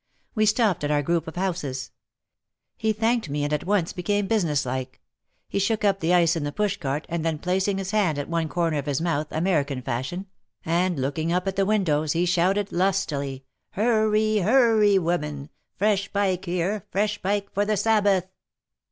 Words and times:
We 0.33 0.47
stopped 0.47 0.83
at 0.83 0.89
our 0.89 1.03
group 1.03 1.27
of 1.27 1.35
houses. 1.35 1.91
He 2.75 2.91
thanked 2.91 3.29
me 3.29 3.43
and 3.43 3.53
at 3.53 3.65
once 3.67 3.93
became 3.93 4.25
business 4.25 4.65
like. 4.65 4.99
He 5.47 5.59
shook 5.59 5.85
up 5.85 5.99
the 5.99 6.11
ice 6.11 6.35
in 6.35 6.43
the 6.43 6.51
push 6.51 6.77
cart 6.77 7.05
and 7.07 7.23
then 7.23 7.37
placing 7.37 7.77
his 7.77 7.91
hand 7.91 8.17
at 8.17 8.27
one 8.27 8.49
corner 8.49 8.79
of 8.79 8.87
his 8.87 8.99
mouth, 8.99 9.27
American 9.29 9.83
fashion, 9.83 10.25
and 10.65 10.97
looking 10.99 11.31
up 11.31 11.47
at 11.47 11.55
the 11.55 11.67
io6 11.67 11.69
OUT 11.69 11.69
OF 11.77 11.85
THE 11.85 11.85
SHADOW 11.85 11.93
windows 11.99 12.11
he 12.13 12.25
shouted 12.25 12.71
lustily: 12.71 13.43
"Hurry, 13.73 14.37
hurry, 14.39 14.97
women! 14.97 15.49
Fresh 15.75 16.11
pike 16.11 16.45
here, 16.45 16.87
fresh 16.89 17.21
pike 17.21 17.53
for 17.53 17.63
the 17.63 17.77
Sabbath." 17.77 18.25